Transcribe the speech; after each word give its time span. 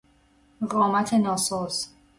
قامت 0.69 1.13
ناساز 1.13 1.89